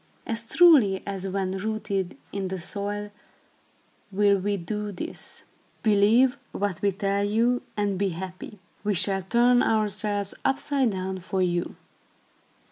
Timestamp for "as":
0.25-0.41, 1.05-1.27